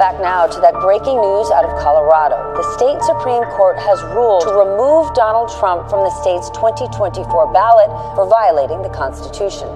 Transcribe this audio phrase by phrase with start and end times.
[0.00, 2.36] Back now to that breaking news out of Colorado.
[2.56, 7.90] The state Supreme Court has ruled to remove Donald Trump from the state's 2024 ballot
[8.16, 9.68] for violating the Constitution.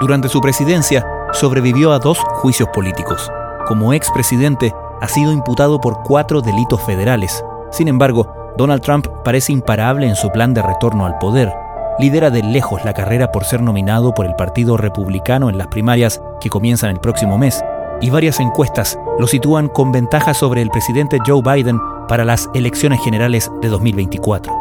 [0.00, 3.30] Durante su presidencia, sobrevivió a dos juicios políticos.
[3.68, 7.44] Como expresidente, ha sido imputado por cuatro delitos federales.
[7.70, 8.26] Sin embargo,
[8.56, 11.54] Donald Trump parece imparable en su plan de retorno al poder.
[12.00, 16.20] Lidera de lejos la carrera por ser nominado por el Partido Republicano en las primarias
[16.40, 17.64] que comienzan el próximo mes
[18.00, 23.02] y varias encuestas lo sitúan con ventaja sobre el presidente Joe Biden para las elecciones
[23.02, 24.52] generales de 2024.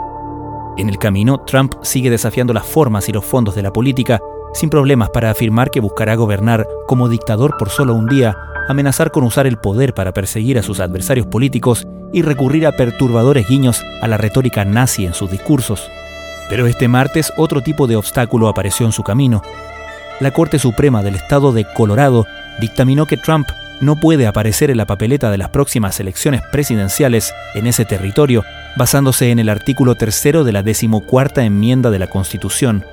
[0.77, 4.19] En el camino, Trump sigue desafiando las formas y los fondos de la política
[4.53, 8.35] sin problemas para afirmar que buscará gobernar como dictador por solo un día,
[8.69, 13.47] amenazar con usar el poder para perseguir a sus adversarios políticos y recurrir a perturbadores
[13.47, 15.91] guiños a la retórica nazi en sus discursos.
[16.49, 19.41] Pero este martes otro tipo de obstáculo apareció en su camino.
[20.21, 22.25] La Corte Suprema del Estado de Colorado
[22.61, 23.47] dictaminó que Trump
[23.81, 28.43] no puede aparecer en la papeleta de las próximas elecciones presidenciales en ese territorio,
[28.77, 32.85] basándose en el artículo tercero de la decimocuarta enmienda de la Constitución.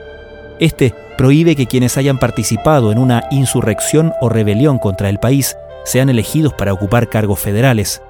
[0.58, 6.08] Este prohíbe que quienes hayan participado en una insurrección o rebelión contra el país sean
[6.08, 8.02] elegidos para ocupar cargos federales.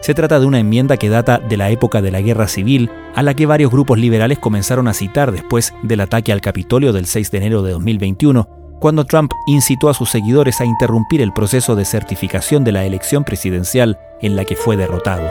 [0.00, 3.22] Se trata de una enmienda que data de la época de la Guerra Civil, a
[3.22, 7.30] la que varios grupos liberales comenzaron a citar después del ataque al Capitolio del 6
[7.30, 11.84] de enero de 2021, cuando Trump incitó a sus seguidores a interrumpir el proceso de
[11.84, 15.28] certificación de la elección presidencial en la que fue derrotado.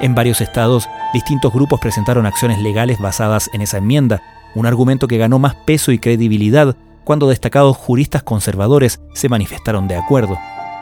[0.00, 4.22] En varios estados, distintos grupos presentaron acciones legales basadas en esa enmienda,
[4.54, 9.96] un argumento que ganó más peso y credibilidad cuando destacados juristas conservadores se manifestaron de
[9.96, 10.38] acuerdo.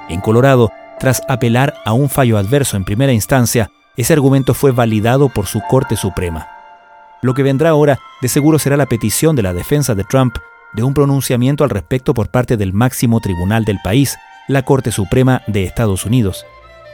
[0.09, 5.29] En Colorado, tras apelar a un fallo adverso en primera instancia, ese argumento fue validado
[5.29, 6.49] por su Corte Suprema.
[7.23, 10.37] Lo que vendrá ahora de seguro será la petición de la defensa de Trump
[10.77, 15.43] de un pronunciamiento al respecto por parte del máximo tribunal del país, la Corte Suprema
[15.47, 16.45] de Estados Unidos.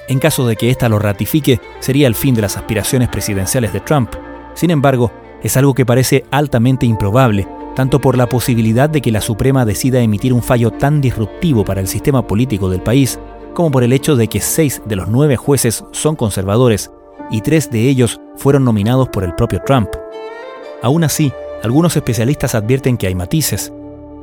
[0.08, 3.80] En caso de que ésta lo ratifique, sería el fin de las aspiraciones presidenciales de
[3.80, 4.10] Trump.
[4.54, 9.20] Sin embargo, es algo que parece altamente improbable, tanto por la posibilidad de que la
[9.20, 13.18] Suprema decida emitir un fallo tan disruptivo para el sistema político del país,
[13.54, 16.90] como por el hecho de que seis de los nueve jueces son conservadores
[17.30, 19.88] y tres de ellos fueron nominados por el propio Trump.
[20.82, 23.72] Aún así, algunos especialistas advierten que hay matices.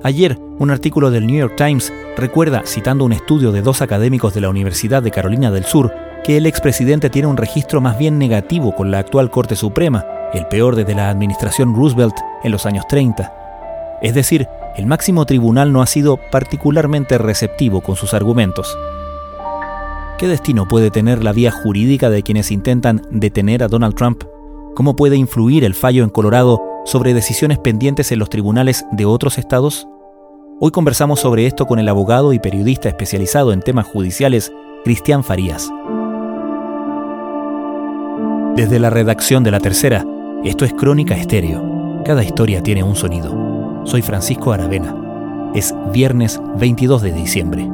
[0.03, 4.41] Ayer, un artículo del New York Times recuerda, citando un estudio de dos académicos de
[4.41, 8.75] la Universidad de Carolina del Sur, que el expresidente tiene un registro más bien negativo
[8.75, 13.33] con la actual Corte Suprema, el peor desde la administración Roosevelt en los años 30.
[14.01, 18.77] Es decir, el máximo tribunal no ha sido particularmente receptivo con sus argumentos.
[20.17, 24.23] ¿Qué destino puede tener la vía jurídica de quienes intentan detener a Donald Trump?
[24.75, 29.37] ¿Cómo puede influir el fallo en Colorado sobre decisiones pendientes en los tribunales de otros
[29.37, 29.87] estados?
[30.59, 34.51] Hoy conversamos sobre esto con el abogado y periodista especializado en temas judiciales,
[34.83, 35.69] Cristian Farías.
[38.55, 40.03] Desde la redacción de La Tercera,
[40.43, 42.01] esto es Crónica Estéreo.
[42.03, 43.83] Cada historia tiene un sonido.
[43.85, 45.51] Soy Francisco Aravena.
[45.53, 47.69] Es viernes 22 de diciembre.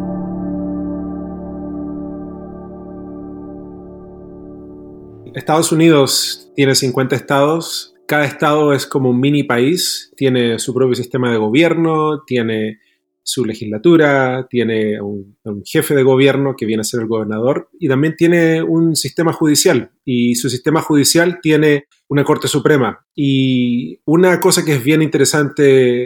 [5.33, 10.95] Estados Unidos tiene 50 estados cada estado es como un mini país, tiene su propio
[10.95, 12.79] sistema de gobierno, tiene
[13.27, 15.35] su legislatura, tiene un,
[15.65, 19.89] jefe de gobierno que viene a ser el gobernador y también tiene un sistema judicial.
[20.05, 23.05] Y su sistema judicial tiene una Corte Suprema.
[23.15, 25.63] Y una cosa que es bien interesante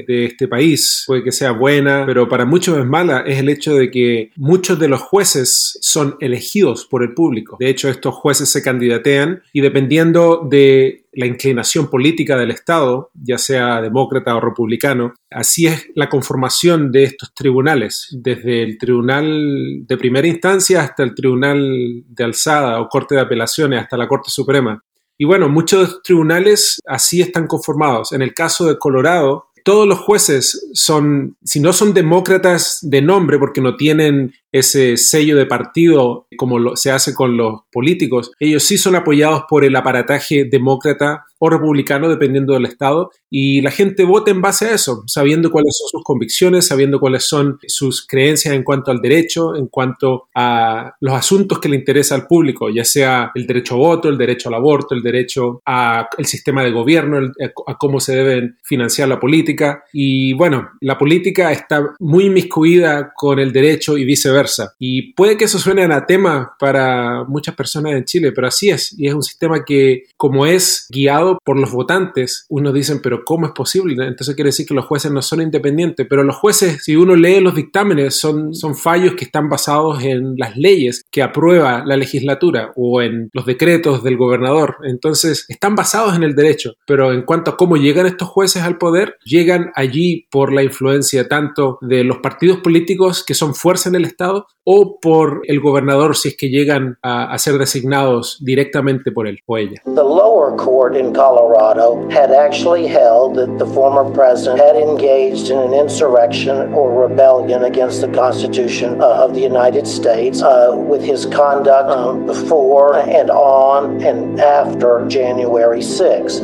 [0.07, 3.75] de este país, puede que sea buena, pero para muchos es mala, es el hecho
[3.75, 7.57] de que muchos de los jueces son elegidos por el público.
[7.59, 13.37] De hecho, estos jueces se candidatean y dependiendo de la inclinación política del Estado, ya
[13.37, 19.97] sea demócrata o republicano, así es la conformación de estos tribunales, desde el tribunal de
[19.97, 24.81] primera instancia hasta el tribunal de alzada o corte de apelaciones, hasta la Corte Suprema.
[25.21, 28.13] Y bueno, muchos tribunales así están conformados.
[28.13, 33.37] En el caso de Colorado, todos los jueces son, si no son demócratas de nombre,
[33.37, 38.77] porque no tienen ese sello de partido como se hace con los políticos, ellos sí
[38.77, 44.29] son apoyados por el aparataje demócrata o republicano, dependiendo del estado, y la gente vota
[44.29, 48.63] en base a eso, sabiendo cuáles son sus convicciones, sabiendo cuáles son sus creencias en
[48.63, 53.31] cuanto al derecho, en cuanto a los asuntos que le interesa al público, ya sea
[53.35, 57.31] el derecho a voto, el derecho al aborto, el derecho al sistema de gobierno,
[57.67, 59.83] a cómo se debe financiar la política.
[59.93, 64.75] Y bueno, la política está muy inmiscuida con el derecho y viceversa viceversa.
[64.79, 68.95] Y puede que eso suene anatema para muchas personas en Chile, pero así es.
[68.97, 73.45] Y es un sistema que, como es guiado por los votantes, unos dicen, pero ¿cómo
[73.47, 74.05] es posible?
[74.05, 76.07] Entonces quiere decir que los jueces no son independientes.
[76.09, 80.35] Pero los jueces, si uno lee los dictámenes, son, son fallos que están basados en
[80.37, 84.77] las leyes que aprueba la legislatura o en los decretos del gobernador.
[84.83, 86.73] Entonces, están basados en el derecho.
[86.85, 91.27] Pero en cuanto a cómo llegan estos jueces al poder, llegan allí por la influencia
[91.27, 94.28] tanto de los partidos políticos que son fuerza en el Estado
[94.63, 99.39] o por el gobernador si es que llegan a, a ser designados directamente por él
[99.45, 99.81] o ella.
[99.85, 105.57] The lower court in Colorado had actually held that the former president had engaged in
[105.57, 111.25] an insurrection or rebellion against the Constitution uh, of the United States uh, with his
[111.25, 116.39] conduct um, before and on and after January 6.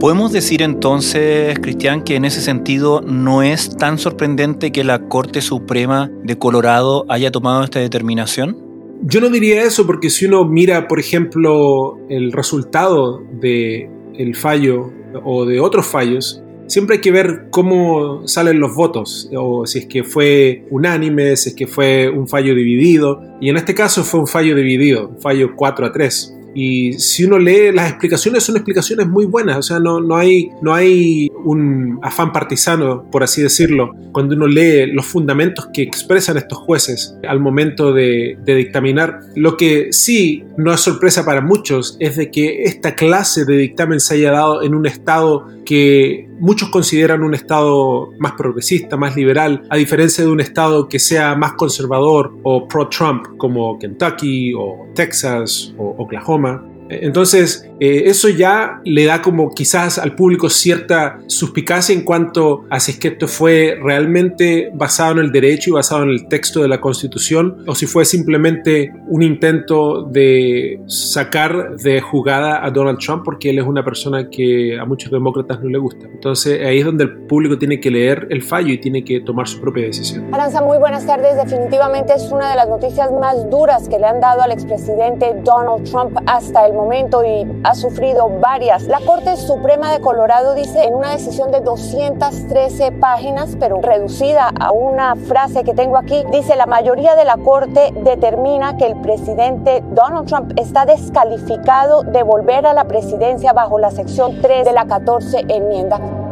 [0.00, 5.40] ¿Podemos decir entonces, Cristian, que en ese sentido no es tan sorprendente que la Corte
[5.40, 8.56] Suprema de Colorado haya tomado esta determinación?
[9.02, 14.92] Yo no diría eso porque si uno mira, por ejemplo, el resultado del el fallo
[15.24, 19.86] o de otros fallos, siempre hay que ver cómo salen los votos, o si es
[19.86, 24.20] que fue unánime, si es que fue un fallo dividido, y en este caso fue
[24.20, 26.33] un fallo dividido, un fallo 4 a 3.
[26.54, 30.50] Y si uno lee las explicaciones, son explicaciones muy buenas, o sea, no, no, hay,
[30.62, 36.36] no hay un afán partisano, por así decirlo, cuando uno lee los fundamentos que expresan
[36.36, 39.20] estos jueces al momento de, de dictaminar.
[39.34, 44.00] Lo que sí no es sorpresa para muchos es de que esta clase de dictamen
[44.00, 49.62] se haya dado en un estado que muchos consideran un estado más progresista, más liberal,
[49.70, 55.74] a diferencia de un estado que sea más conservador o pro-Trump como Kentucky o Texas
[55.78, 56.73] o Oklahoma.
[56.88, 62.78] Entonces, eh, eso ya le da como quizás al público cierta suspicacia en cuanto a
[62.80, 66.62] si es que esto fue realmente basado en el derecho y basado en el texto
[66.62, 72.98] de la Constitución o si fue simplemente un intento de sacar de jugada a Donald
[72.98, 76.06] Trump porque él es una persona que a muchos demócratas no le gusta.
[76.06, 79.48] Entonces, ahí es donde el público tiene que leer el fallo y tiene que tomar
[79.48, 80.32] su propia decisión.
[80.32, 81.36] Aranza, muy buenas tardes.
[81.36, 85.90] Definitivamente es una de las noticias más duras que le han dado al expresidente Donald
[85.90, 88.84] Trump hasta el momento y ha sufrido varias.
[88.84, 94.72] La Corte Suprema de Colorado dice en una decisión de 213 páginas, pero reducida a
[94.72, 99.82] una frase que tengo aquí, dice la mayoría de la Corte determina que el presidente
[99.90, 104.86] Donald Trump está descalificado de volver a la presidencia bajo la sección 3 de la
[104.86, 106.23] 14 enmienda.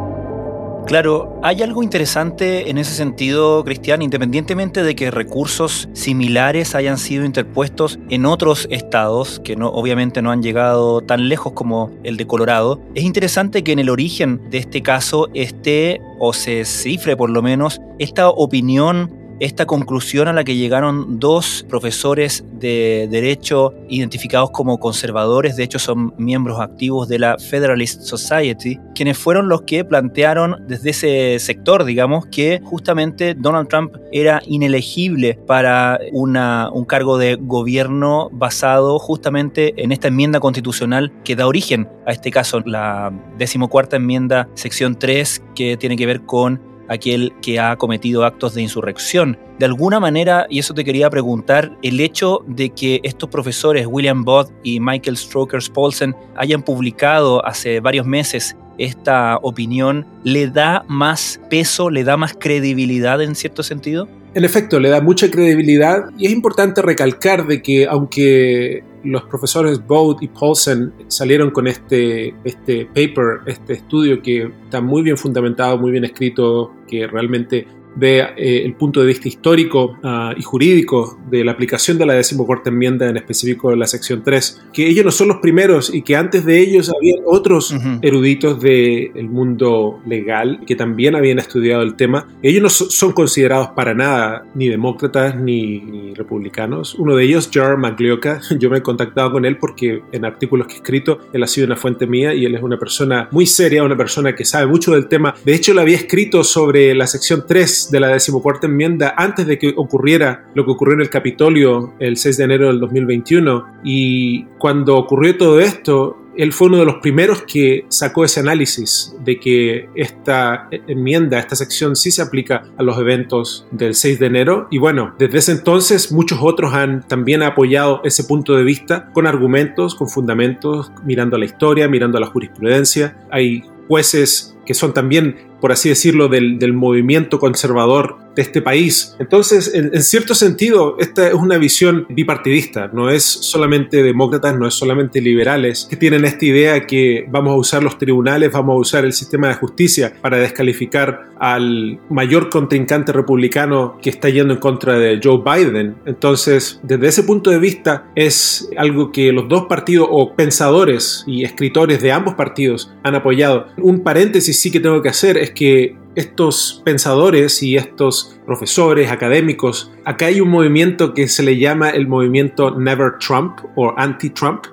[0.87, 7.25] Claro, hay algo interesante en ese sentido, Cristian, independientemente de que recursos similares hayan sido
[7.25, 12.26] interpuestos en otros estados, que no, obviamente no han llegado tan lejos como el de
[12.26, 17.31] Colorado, es interesante que en el origen de este caso esté, o se cifre por
[17.31, 24.52] lo menos, esta opinión esta conclusión a la que llegaron dos profesores de derecho identificados
[24.52, 29.84] como conservadores, de hecho son miembros activos de la Federalist Society, quienes fueron los que
[29.84, 37.18] plantearon desde ese sector, digamos, que justamente Donald Trump era inelegible para una, un cargo
[37.18, 43.12] de gobierno basado justamente en esta enmienda constitucional que da origen a este caso, la
[43.38, 48.62] decimocuarta enmienda, sección 3, que tiene que ver con aquel que ha cometido actos de
[48.62, 49.38] insurrección.
[49.58, 54.24] De alguna manera, y eso te quería preguntar, el hecho de que estos profesores, William
[54.24, 61.40] Bott y Michael Strokers Paulsen, hayan publicado hace varios meses esta opinión, ¿le da más
[61.50, 64.08] peso, le da más credibilidad en cierto sentido?
[64.34, 69.84] En efecto, le da mucha credibilidad y es importante recalcar de que aunque los profesores
[69.86, 75.78] Bode y Paulsen salieron con este, este paper, este estudio que está muy bien fundamentado,
[75.78, 81.19] muy bien escrito, que realmente ve eh, el punto de vista histórico uh, y jurídico
[81.31, 85.05] de la aplicación de la decimocuarta enmienda, en específico de la sección 3, que ellos
[85.05, 87.99] no son los primeros y que antes de ellos había otros uh -huh.
[88.03, 92.27] eruditos del de mundo legal que también habían estudiado el tema.
[92.43, 96.94] Ellos no so son considerados para nada ni demócratas ni, ni republicanos.
[96.94, 100.75] Uno de ellos, Jar Maglioka, yo me he contactado con él porque en artículos que
[100.75, 103.82] he escrito él ha sido una fuente mía y él es una persona muy seria,
[103.82, 105.34] una persona que sabe mucho del tema.
[105.44, 109.58] De hecho, él había escrito sobre la sección 3 de la decimocuarta enmienda antes de
[109.58, 114.44] que ocurriera lo que ocurrió en el Capitolio el 6 de enero del 2021 y
[114.58, 119.39] cuando ocurrió todo esto él fue uno de los primeros que sacó ese análisis de
[119.39, 124.69] que esta enmienda, esta sección sí se aplica a los eventos del 6 de enero.
[124.70, 129.27] Y bueno, desde ese entonces muchos otros han también apoyado ese punto de vista con
[129.27, 133.17] argumentos, con fundamentos, mirando a la historia, mirando a la jurisprudencia.
[133.31, 139.17] Hay jueces que son también por así decirlo, del, del movimiento conservador de este país.
[139.19, 144.74] Entonces, en, cierto sentido, esta es una visión bipartidista, no es solamente demócratas, no es
[144.74, 149.05] solamente liberales que tienen esta idea que vamos a usar los tribunales, vamos a usar
[149.05, 154.98] el sistema de justicia para descalificar al mayor contrincante republicano que está yendo en contra
[154.98, 155.96] de Joe Biden.
[156.06, 161.44] Entonces, desde ese punto de vista, es algo que los dos partidos o pensadores y
[161.44, 163.67] escritores de ambos partidos han apoyado.
[163.79, 169.93] Un paréntesis sí que tengo que hacer es que estos pensadores y estos profesores académicos,
[170.05, 174.65] acá hay un movimiento que se le llama el movimiento Never Trump o Anti-Trump,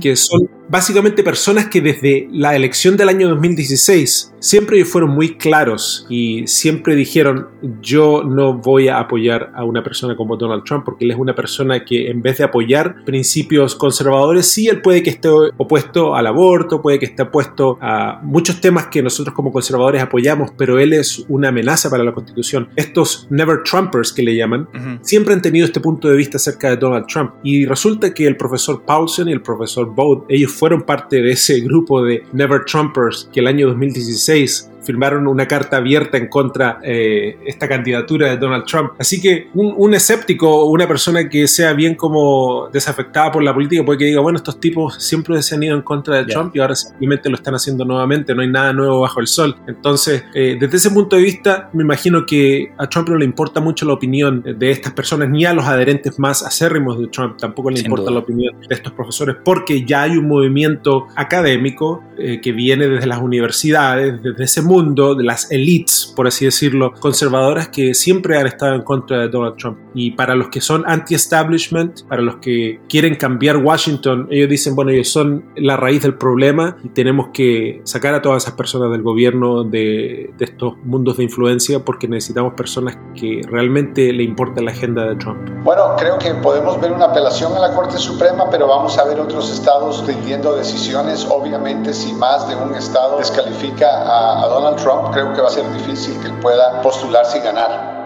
[0.00, 6.06] que son básicamente personas que desde la elección del año 2016 siempre fueron muy claros
[6.08, 7.48] y siempre dijeron
[7.80, 11.34] yo no voy a apoyar a una persona como Donald Trump porque él es una
[11.34, 16.26] persona que en vez de apoyar principios conservadores, sí, él puede que esté opuesto al
[16.26, 20.92] aborto, puede que esté opuesto a muchos temas que nosotros como conservadores apoyamos, pero él
[20.92, 22.68] es una amenaza para la constitución.
[22.76, 24.68] Estos Never Trumpers que le llaman,
[25.02, 27.32] siempre han tenido este punto de vista acerca de Donald Trump.
[27.42, 31.60] Y resulta que el profesor Paulson y el profesor Bode, ellos fueron parte de ese
[31.60, 37.28] grupo de Never Trumpers que el año 2016 firmaron una carta abierta en contra de
[37.28, 38.92] eh, esta candidatura de Donald Trump.
[38.98, 43.84] Así que un, escéptico o una persona que sea bien como desafectada por la política
[43.84, 46.60] puede que diga, bueno, estos tipos siempre se han ido en contra de Trump y
[46.60, 49.56] ahora simplemente lo están haciendo nuevamente, no hay nada nuevo bajo el sol.
[49.66, 53.60] Entonces, eh, desde ese punto de vista, me imagino que a Trump no le importa
[53.60, 57.68] mucho la opinión de estas personas, ni a los adherentes más acérrimos de Trump, tampoco
[57.68, 62.52] le importa la opinión de estos profesores, porque ya hay un movimiento académico eh, que
[62.52, 67.94] viene desde las universidades, desde ese mundo de las elites, por así decirlo, conservadoras que
[67.94, 69.78] siempre han estado en contra de Donald Trump.
[69.94, 74.90] Y para los que son anti-establishment, para los que quieren cambiar Washington, ellos dicen, bueno,
[74.90, 79.02] ellos son la raíz del problema y tenemos que sacar a todas esas personas del
[79.02, 84.70] gobierno de, de estos mundos de influencia porque necesitamos personas que realmente le importa la
[84.70, 85.38] agenda de Trump.
[85.64, 89.18] Bueno, creo que podemos ver una apelación a la Corte Suprema, pero vamos a ver
[89.20, 91.26] otros estados rindiendo decisiones.
[91.28, 95.50] Obviamente, si más de un estado descalifica a, a Donald Trump, creo que va a
[95.50, 97.98] ser difícil que él pueda postularse y ganar.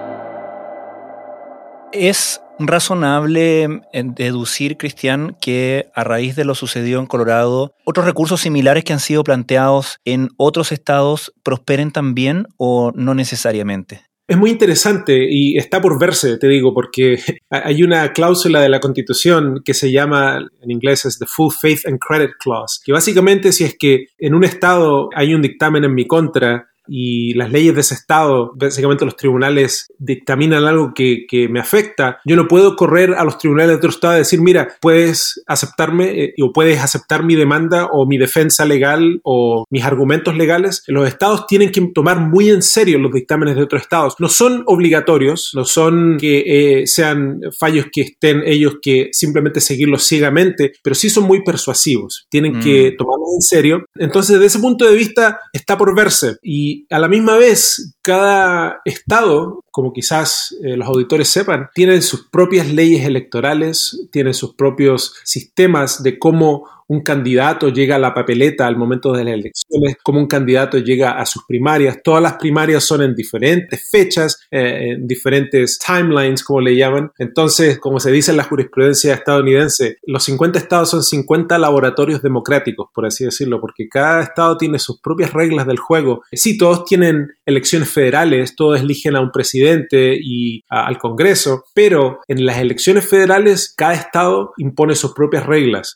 [1.93, 8.85] Es razonable deducir, Cristian, que a raíz de lo sucedido en Colorado, otros recursos similares
[8.85, 14.12] que han sido planteados en otros estados prosperen también o no necesariamente?
[14.29, 17.19] Es muy interesante y está por verse, te digo, porque
[17.51, 21.87] hay una cláusula de la Constitución que se llama, en inglés es the Full Faith
[21.87, 25.95] and Credit Clause, que básicamente si es que en un estado hay un dictamen en
[25.95, 31.61] mi contra y las leyes de ese estado, básicamente los tribunales dictaminan algo que, me
[31.61, 35.43] afecta, yo no puedo correr a los tribunales de otro estado y decir, mira, puedes
[35.47, 40.83] aceptarme eh, o puedes aceptar mi demanda o mi defensa legal o mis argumentos legales.
[40.87, 44.15] Los estados tienen que tomar muy en serio los dictámenes de otros estados.
[44.19, 50.05] No son obligatorios, no son que eh, sean fallos que estén ellos que simplemente seguirlos
[50.05, 52.27] ciegamente, pero sí son muy persuasivos.
[52.29, 52.97] Tienen que mm.
[52.97, 53.85] tomarlos en serio.
[53.97, 56.37] Entonces, desde ese punto de vista, está por verse.
[56.43, 62.29] Y a la misma vez, cada estado, como quizás eh, los auditores sepan, tiene sus
[62.29, 68.67] propias leyes electorales, tiene sus propios sistemas de cómo un candidato llega a la papeleta
[68.67, 71.99] al momento de las elecciones, como un candidato llega a sus primarias.
[72.03, 77.11] Todas las primarias son en diferentes fechas, eh, en diferentes timelines, como le llaman.
[77.19, 82.89] Entonces, como se dice en la jurisprudencia estadounidense, los 50 estados son 50 laboratorios democráticos,
[82.95, 86.23] por así decirlo, porque cada estado tiene sus propias reglas del juego.
[86.33, 92.45] Sí, todos tienen elecciones federales, todos eligen a un presidente y al Congreso, pero en
[92.45, 95.95] las elecciones federales cada estado impone sus propias reglas.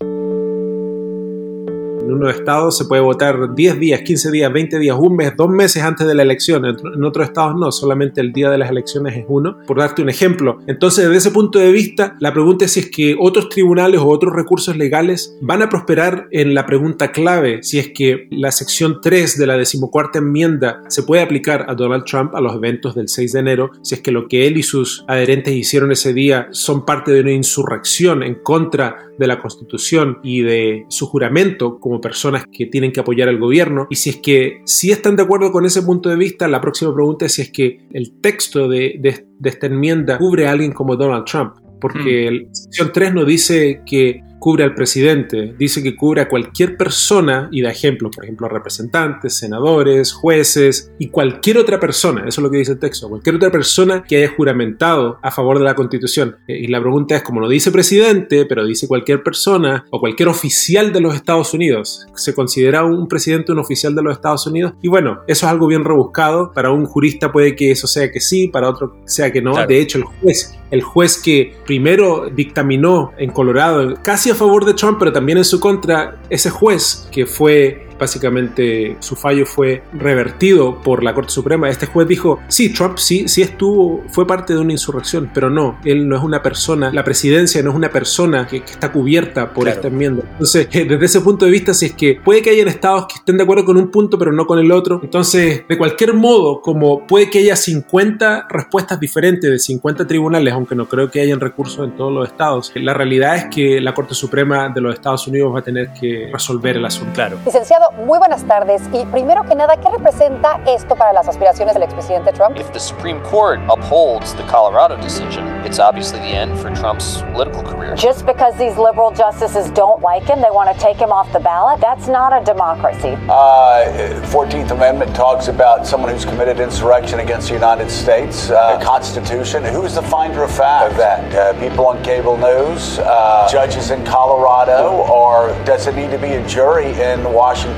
[2.06, 5.50] En unos estados se puede votar 10 días, 15 días, 20 días, un mes, dos
[5.50, 6.64] meses antes de la elección.
[6.64, 10.08] En otros estados no, solamente el día de las elecciones es uno, por darte un
[10.08, 10.60] ejemplo.
[10.68, 14.06] Entonces, desde ese punto de vista, la pregunta es si es que otros tribunales o
[14.06, 19.00] otros recursos legales van a prosperar en la pregunta clave, si es que la sección
[19.02, 23.08] 3 de la decimocuarta enmienda se puede aplicar a Donald Trump a los eventos del
[23.08, 26.46] 6 de enero, si es que lo que él y sus adherentes hicieron ese día
[26.52, 31.95] son parte de una insurrección en contra de la Constitución y de su juramento como
[32.00, 33.86] personas que tienen que apoyar al gobierno.
[33.90, 36.94] Y si es que si están de acuerdo con ese punto de vista, la próxima
[36.94, 39.00] pregunta es si es que el texto de,
[39.42, 41.54] esta enmienda cubre a alguien como Donald Trump.
[41.80, 42.34] Porque mm.
[42.34, 47.48] la sección 3 nos dice que cubre al presidente, dice que cubre a cualquier persona
[47.50, 52.50] y da ejemplos, por ejemplo, representantes, senadores, jueces y cualquier otra persona, eso es lo
[52.50, 56.36] que dice el texto, cualquier otra persona que haya juramentado a favor de la Constitución.
[56.46, 60.28] Eh, y la pregunta es, como no dice presidente, pero dice cualquier persona o cualquier
[60.28, 64.74] oficial de los Estados Unidos, ¿se considera un presidente un oficial de los Estados Unidos?
[64.82, 68.20] Y bueno, eso es algo bien rebuscado, para un jurista puede que eso sea que
[68.20, 69.66] sí, para otro sea que no.
[69.66, 74.74] De hecho, el juez el juez que primero dictaminó en Colorado casi a favor de
[74.74, 80.80] Trump, pero también en su contra, ese juez que fue básicamente su fallo fue revertido
[80.82, 81.68] por la Corte Suprema.
[81.68, 85.78] Este juez dijo, sí, Trump sí, sí estuvo, fue parte de una insurrección, pero no,
[85.84, 89.68] él no es una persona, la presidencia no es una persona que, está cubierta por
[89.68, 90.24] esta enmienda.
[90.32, 93.36] Entonces, desde ese punto de vista, si es que puede que hayan estados que estén
[93.36, 97.06] de acuerdo con un punto, pero no con el otro, entonces, de cualquier modo, como
[97.06, 101.84] puede que haya 50 respuestas diferentes de 50 tribunales, aunque no creo que hayan recursos
[101.86, 105.54] en todos los estados, la realidad es que la Corte Suprema de los Estados Unidos
[105.54, 107.12] va a tener que resolver el asunto.
[107.14, 107.38] Claro.
[107.44, 108.82] Licenciado, muy buenas tardes.
[108.92, 112.56] Y primero que nada, ¿qué representa esto para las aspiraciones del expresidente Trump?
[112.58, 117.62] If the Supreme Court upholds the Colorado decision, it's obviously the end for Trump's political
[117.62, 117.94] career.
[117.94, 121.40] Just because these liberal justices don't like him, they want to take him off the
[121.40, 121.80] ballot?
[121.80, 123.16] That's not a democracy.
[123.28, 129.64] Uh, 14th Amendment talks about someone who's committed insurrection against the United States, uh, Constitution.
[129.64, 131.34] Who's the finder of fact of that?
[131.34, 136.34] Uh, people on cable news, uh, judges in Colorado, or does it need to be
[136.34, 137.75] a jury in Washington?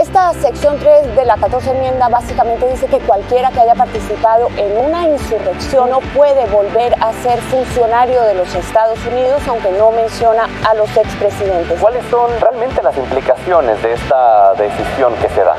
[0.00, 4.76] Esta sección 3 de la 14 enmienda básicamente dice que cualquiera que haya participado en
[4.76, 10.48] una insurrección no puede volver a ser funcionario de los Estados Unidos, aunque no menciona
[10.68, 11.80] a los expresidentes.
[11.80, 15.54] ¿Cuáles son realmente las implicaciones de esta decisión que se da?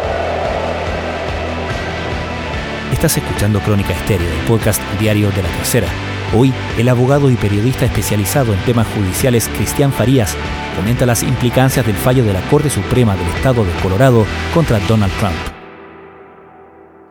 [2.91, 5.87] Estás escuchando Crónica Estéreo, el podcast diario de la tercera.
[6.33, 10.35] Hoy, el abogado y periodista especializado en temas judiciales Cristian Farías
[10.75, 15.13] comenta las implicancias del fallo de la Corte Suprema del Estado de Colorado contra Donald
[15.19, 15.35] Trump.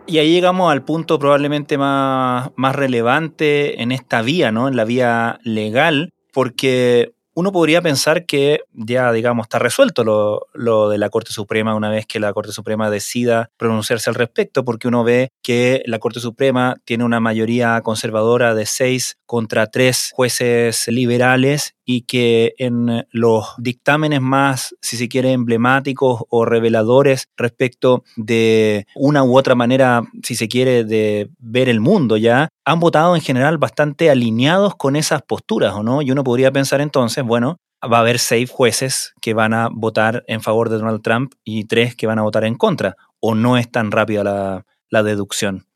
[0.06, 4.68] Y ahí llegamos al punto probablemente más, más relevante en esta vía, ¿no?
[4.68, 10.88] En la vía legal, porque uno podría pensar que ya, digamos, está resuelto lo, lo,
[10.88, 14.88] de la Corte Suprema una vez que la Corte Suprema decida pronunciarse al respecto, porque
[14.88, 20.87] uno ve que la Corte Suprema tiene una mayoría conservadora de seis contra tres jueces
[20.88, 28.87] liberales y que en los dictámenes más, si se quiere, emblemáticos o reveladores respecto de
[28.95, 33.23] una u otra manera, si se quiere, de ver el mundo ya, han votado en
[33.23, 36.02] general bastante alineados con esas posturas, ¿o no?
[36.02, 40.25] Y uno podría pensar entonces, bueno, va a haber seis jueces que van a votar
[40.26, 43.58] en favor de Donald Trump y tres que van a votar en contra, o no
[43.58, 45.67] es tan rápida la, la deducción.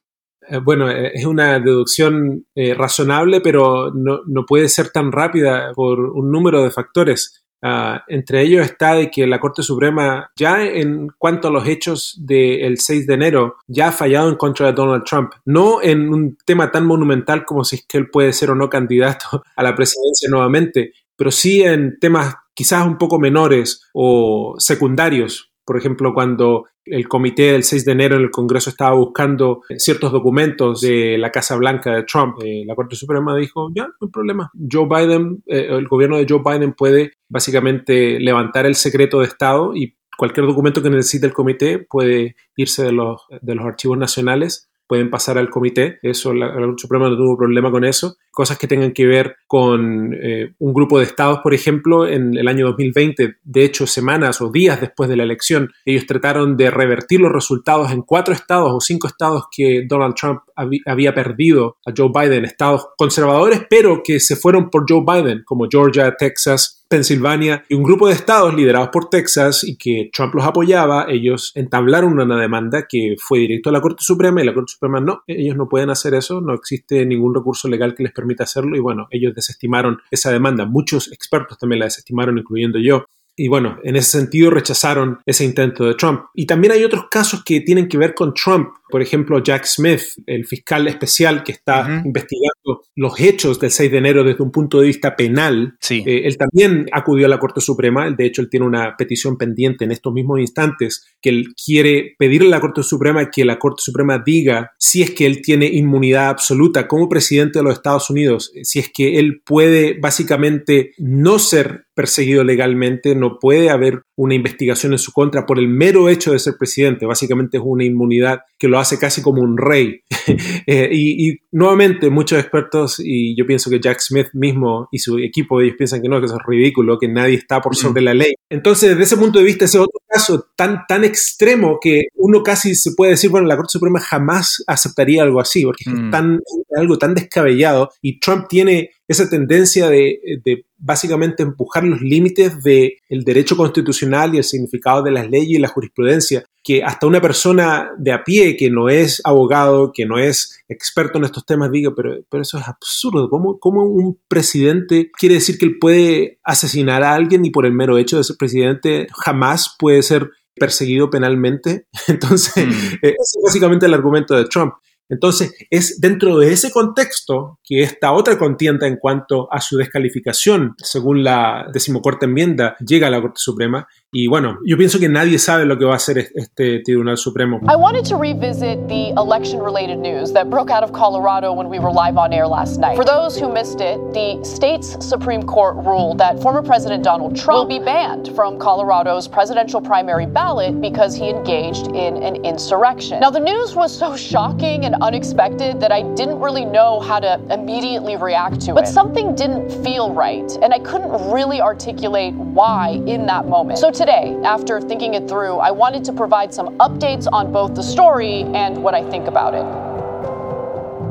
[0.49, 5.73] Eh, bueno, eh, es una deducción eh, razonable, pero no, no, puede ser tan rápida
[5.75, 7.45] por un número de factores.
[7.61, 12.17] Uh, entre ellos está de que la Corte Suprema, ya en cuanto a los hechos
[12.25, 15.33] del 6 de enero, ya ha fallado en contra de Donald Trump.
[15.45, 18.71] No en un tema tan monumental como si es que él puede ser o no
[18.71, 25.48] candidato a la presidencia nuevamente, pero sí en temas quizás un poco menores o secundarios.
[25.69, 30.11] Por ejemplo, cuando el comité del 6 de enero en el Congreso estaba buscando ciertos
[30.13, 32.37] documentos de la Casa Blanca de Trump.
[32.43, 34.51] Eh, la Corte Suprema dijo, ya, no hay problema.
[34.73, 39.77] Joe Biden, eh, el gobierno de Joe Biden puede básicamente levantar el secreto de Estado
[39.77, 44.68] y cualquier documento que necesite el comité puede irse de los, de los archivos nacionales
[44.89, 45.99] pueden pasar al comité.
[46.03, 48.17] Eso, la, Corte Suprema no tuvo problema con eso.
[48.31, 52.49] Cosas que tengan que ver con eh, un grupo de estados, por ejemplo, en el
[52.49, 57.21] año 2020, de hecho, semanas o días después de la elección, ellos trataron de revertir
[57.21, 60.41] los resultados en cuatro estados o cinco estados que Donald Trump
[60.87, 65.67] había perdido a Joe Biden, estados conservadores, pero que se fueron por Joe Biden, como
[65.71, 70.47] Georgia, Texas, Pensilvania y un grupo de estados liderados por Texas y que Trump los
[70.47, 74.73] apoyaba, ellos entablaron una demanda que fue directo a la Corte Suprema y la Corte
[74.73, 78.45] Suprema no, ellos no pueden hacer eso, no existe ningún recurso legal que les permita
[78.45, 80.65] hacerlo y bueno, ellos desestimaron esa demanda.
[80.65, 83.05] Muchos expertos también la desestimaron, incluyendo yo.
[83.37, 86.23] Y bueno, en ese sentido rechazaron ese intento de Trump.
[86.35, 88.71] Y también hay otros casos que tienen que ver con Trump.
[88.91, 93.99] Por ejemplo, Jack Smith, el fiscal especial que está investigando los hechos del 6 de
[93.99, 95.77] enero desde un punto de vista penal.
[95.81, 96.03] Sí.
[96.07, 98.11] Eh, él también acudió a la Corte Suprema.
[98.11, 102.49] De hecho, él tiene una petición pendiente en estos mismos instantes que él quiere pedirle
[102.49, 106.29] a la Corte Suprema que la Corte Suprema diga si es que él tiene inmunidad
[106.29, 111.87] absoluta como presidente de los Estados Unidos, si es que él puede básicamente no ser
[111.95, 116.41] perseguido legalmente, no puede haber una investigación en su contra por el mero hecho de
[116.41, 117.07] ser presidente.
[117.07, 120.03] Básicamente es una inmunidad que lo hace casi como un rey.
[120.67, 125.61] Eh, y, nuevamente muchos expertos, y yo pienso que Jack Smith mismo y su equipo,
[125.63, 128.35] ellos piensan que no, que eso es ridículo, que nadie está por sobre la ley.
[128.51, 132.75] Entonces, desde ese punto de vista, ese otro caso tan, tan extremo que uno casi
[132.75, 136.11] se puede decir, bueno, la Corte Suprema jamás aceptaría algo así, porque es mm.
[136.11, 136.41] tan,
[136.77, 143.57] algo tan descabellado y Trump tiene esa tendencia de, básicamente empujar los límites del derecho
[143.57, 148.13] constitucional y el significado de las leyes y la jurisprudencia, que hasta una persona de
[148.13, 152.19] a pie que no es abogado, que no es experto en estos temas, diga, pero,
[152.31, 153.31] pero eso es absurdo.
[153.31, 157.73] ¿Cómo, ¿Cómo, un presidente quiere decir que él puede asesinar a alguien y por el
[157.73, 161.87] mero hecho de ser presidente jamás puede ser perseguido penalmente?
[162.09, 162.71] Entonces, mm.
[163.01, 164.75] ese es básicamente el argumento de Trump.
[165.09, 170.75] Entonces, es dentro de ese contexto que esta otra contienda en cuanto a su descalificación,
[170.79, 175.39] según la decimocuarta enmienda, llega a la Corte Suprema Y bueno, yo pienso que nadie
[175.39, 177.61] sabe lo que va a hacer este Tribunal Supremo.
[177.69, 181.79] I wanted to revisit the election related news that broke out of Colorado when we
[181.79, 182.97] were live on air last night.
[182.97, 187.69] For those who missed it, the state's Supreme Court ruled that former President Donald Trump
[187.69, 193.21] will be banned from Colorado's presidential primary ballot because he engaged in an insurrection.
[193.21, 197.39] Now, the news was so shocking and unexpected that I didn't really know how to
[197.51, 198.75] immediately react to it.
[198.75, 203.79] But something didn't feel right, and I couldn't really articulate why in that moment.
[203.79, 207.83] So today, after thinking it through, I wanted to provide some updates on both the
[207.83, 209.65] story and what I think about it.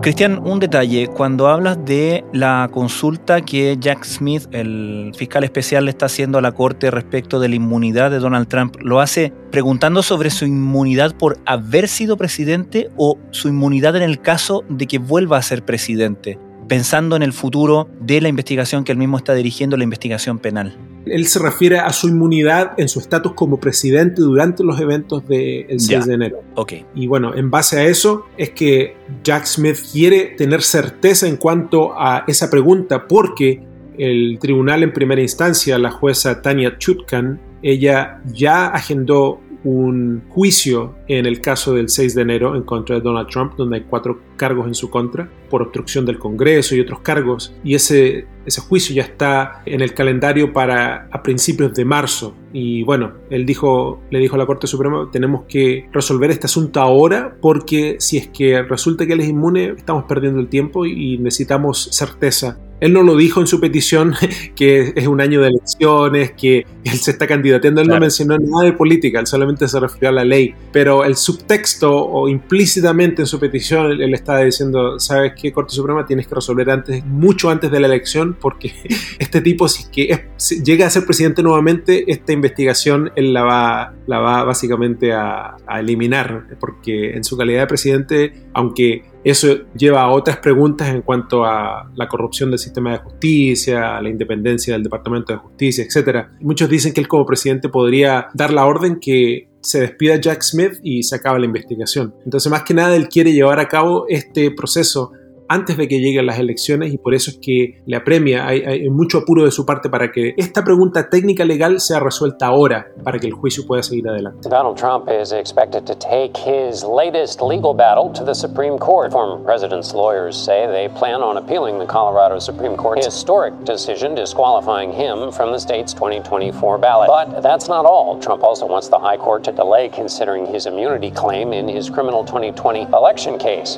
[0.02, 1.08] Cristian, un detalle.
[1.08, 6.42] Cuando hablas de la consulta que Jack Smith, el fiscal especial, le está haciendo a
[6.42, 11.14] la Corte respecto de la inmunidad de Donald Trump, ¿lo hace preguntando sobre su inmunidad
[11.16, 15.66] por haber sido presidente o su inmunidad en el caso de que vuelva a ser
[15.66, 16.40] presidente?
[16.68, 20.78] pensando en el futuro de la investigación que él mismo está dirigiendo, la investigación penal.
[21.12, 25.80] Él se refiere a su inmunidad en su estatus como presidente durante los eventos del
[25.80, 26.42] 6 de enero.
[26.56, 26.86] Okay.
[26.96, 31.94] Y bueno, en base a eso es que Jack Smith quiere tener certeza en cuanto
[32.00, 33.64] a esa pregunta porque
[33.98, 41.26] el tribunal en primera instancia, la jueza Tania Chutkan, ella ya agendó un juicio en
[41.26, 44.68] el caso del 6 de enero en contra de Donald Trump, donde hay cuatro cargos
[44.68, 47.54] en su contra por obstrucción del Congreso y otros cargos.
[47.64, 52.36] Y ese, ese juicio ya está en el calendario para a principios de marzo.
[52.54, 56.82] Y bueno, él dijo, le dijo a la Corte Suprema, tenemos que resolver este asunto
[56.82, 61.18] ahora porque si es que resulta que él es inmune, estamos perdiendo el tiempo y
[61.18, 64.14] necesitamos certeza él no lo dijo en su petición
[64.56, 67.82] que es un año de elecciones, que él se está candidateando.
[67.82, 70.54] Él no mencionó nada de política, él solamente se refirió a la ley.
[70.72, 76.06] Pero el subtexto o implícitamente en su petición, él, estaba diciendo, ¿sabes qué, Corte Suprema?
[76.06, 78.74] Tienes que resolver antes, mucho antes de la elección, porque
[79.20, 83.94] este tipo, si es que llega a ser presidente nuevamente, esta investigación él la va,
[84.06, 90.02] la va básicamente a, a eliminar, porque en su calidad de presidente, aunque eso lleva
[90.02, 94.84] a otras preguntas en cuanto a la corrupción del sistema de justicia, la independencia del
[94.84, 96.28] Departamento de Justicia, etc.
[96.42, 100.80] Muchos dicen que él como presidente podría dar la orden que se despida Jack Smith
[100.82, 102.14] y se acaba la investigación.
[102.24, 105.12] Entonces, más que nada, él quiere llevar a cabo este proceso
[105.50, 108.48] antes de que lleguen las elecciones y por eso es que le apremia.
[108.48, 112.88] Hay, mucho apuro de su parte para que esta pregunta técnica legal sea resuelta ahora
[113.04, 114.50] para que el juicio pueda seguir adelante.
[114.50, 119.12] Donald Trump is expected to take his latest legal battle to the Supreme Court.
[119.12, 124.92] Former president's lawyers say they plan on appealing the Colorado Supreme Court's historic decision disqualifying
[124.92, 127.08] him from the state's 2024 ballot.
[127.08, 128.20] But that's not all.
[128.20, 132.24] Trump also wants the High Court to delay considering his immunity claim in his criminal
[132.24, 133.78] 2020 election case.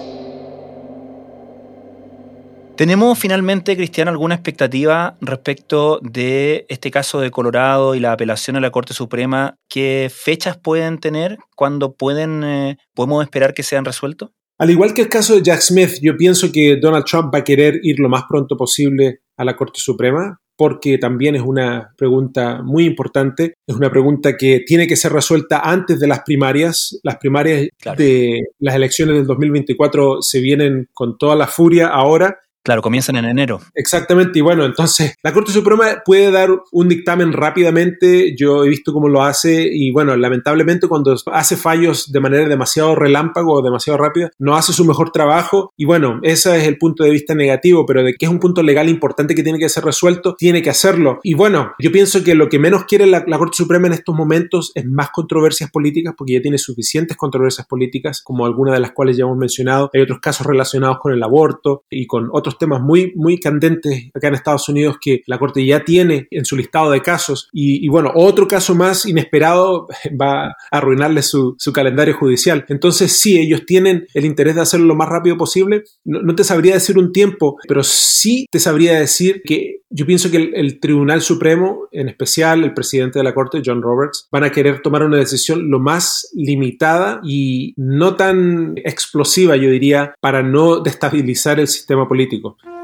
[2.80, 8.62] ¿Tenemos finalmente, Cristiano, alguna expectativa respecto de este caso de Colorado y la apelación a
[8.62, 9.58] la Corte Suprema?
[9.68, 11.40] ¿Qué fechas pueden tener?
[11.58, 14.30] ¿Cuándo pueden, eh, podemos esperar que sean resueltos?
[14.58, 17.44] Al igual que el caso de Jack Smith, yo pienso que Donald Trump va a
[17.44, 22.62] querer ir lo más pronto posible a la Corte Suprema porque también es una pregunta
[22.62, 26.98] muy importante, es una pregunta que tiene que ser resuelta antes de las primarias.
[27.04, 32.84] Las primarias de las elecciones del 2024 se vienen con toda la furia ahora Claro,
[32.84, 33.62] comienzan en enero.
[33.74, 38.94] Exactamente, y bueno, entonces la Corte Suprema puede dar un dictamen rápidamente, yo he visto
[38.94, 43.98] cómo lo hace, y bueno, lamentablemente cuando hace fallos de manera demasiado relámpago o demasiado
[43.98, 47.88] rápida, no hace su mejor trabajo, y bueno, ese es el punto de vista negativo,
[47.88, 50.70] pero de que es un punto legal importante que tiene que ser resuelto, tiene que
[50.70, 51.22] hacerlo.
[51.24, 54.14] Y bueno, yo pienso que lo que menos quiere la, la Corte Suprema en estos
[54.14, 58.92] momentos es más controversias políticas, porque ya tiene suficientes controversias políticas, como algunas de las
[58.92, 62.82] cuales ya hemos mencionado, hay otros casos relacionados con el aborto y con otros temas
[62.82, 66.92] muy, muy candentes acá en Estados Unidos que la Corte ya tiene en su listado
[66.92, 67.50] de casos.
[67.52, 69.88] Y, bueno, otro caso más inesperado
[70.22, 72.66] va a arruinarle su, calendario judicial.
[72.68, 75.84] Entonces, sí, ellos tienen el interés de hacerlo lo más rápido posible.
[76.04, 80.38] No, te sabría decir un tiempo, pero sí te sabría decir que yo pienso que
[80.38, 84.82] el, Tribunal Supremo, en especial el presidente de la Corte, John Roberts, van a querer
[84.82, 91.60] tomar una decisión lo más limitada y no tan explosiva, yo diría, para no destabilizar
[91.60, 92.79] el sistema político políticos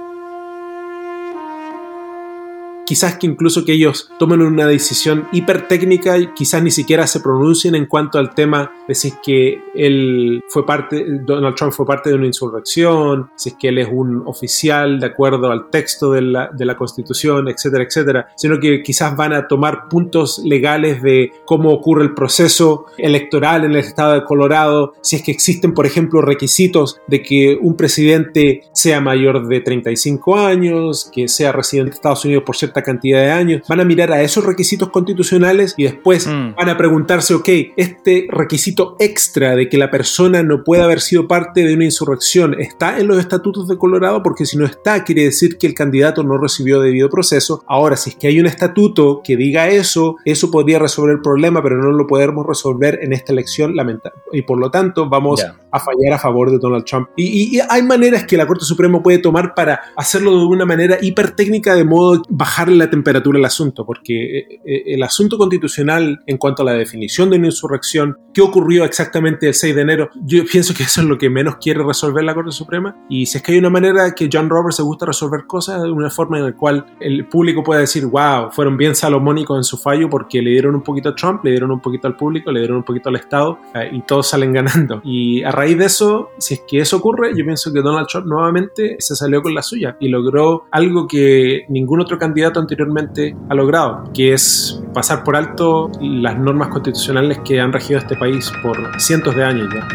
[2.85, 7.87] quizás que incluso que ellos tomen una decisión hipertécnica quizás ni siquiera se pronuncien en
[7.87, 12.15] cuanto al tema de si es que él fue parte, Donald Trump fue parte de
[12.15, 16.49] una insurrección, si es que él es un oficial de acuerdo al texto de la,
[16.53, 21.71] de la Constitución, etcétera, etcétera, sino que quizás van a tomar puntos legales de cómo
[21.71, 26.21] ocurre el proceso electoral en el estado de Colorado, si es que existen, por ejemplo,
[26.21, 32.25] requisitos de que un presidente sea mayor de 35 años, que sea residente de Estados
[32.25, 36.27] Unidos por cierto cantidad de años, van a mirar a esos requisitos constitucionales y después
[36.27, 36.55] mm.
[36.55, 41.27] van a preguntarse, ok, este requisito extra de que la persona no puede haber sido
[41.27, 45.23] parte de una insurrección está en los estatutos de Colorado, porque si no está, quiere
[45.23, 47.63] decir que el candidato no recibió debido proceso.
[47.67, 51.61] Ahora, si es que hay un estatuto que diga eso, eso podría resolver el problema,
[51.61, 54.19] pero no lo podemos resolver en esta elección, lamentable.
[54.31, 57.09] Y por lo tanto, vamos a fallar a favor de Donald Trump.
[57.15, 60.97] Y, y hay maneras que la Corte Suprema puede tomar para hacerlo de una manera
[61.01, 66.37] hipertécnica, de modo bajar la temperatura al asunto, porque eh, eh, el asunto constitucional en
[66.37, 70.43] cuanto a la definición de una insurrección, qué ocurrió exactamente el 6 de enero, yo
[70.45, 72.95] pienso que eso es lo que menos quiere resolver la Corte Suprema.
[73.09, 76.09] Y si es que hay una manera que John Roberts se gusta resolver cosas, una
[76.09, 80.09] forma en la cual el público pueda decir, wow, fueron bien salomónicos en su fallo
[80.09, 82.77] porque le dieron un poquito a Trump, le dieron un poquito al público, le dieron
[82.77, 85.01] un poquito al Estado eh, y todos salen ganando.
[85.03, 88.27] Y a raíz de eso, si es que eso ocurre, yo pienso que Donald Trump
[88.27, 93.55] nuevamente se salió con la suya y logró algo que ningún otro candidato anteriormente ha
[93.55, 98.99] logrado, que es pasar por alto las normas constitucionales que han regido este país por
[98.99, 99.87] cientos de años ya.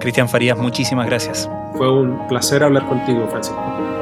[0.00, 1.48] Cristian Farías, muchísimas gracias.
[1.76, 4.01] Fue un placer hablar contigo, Francisco.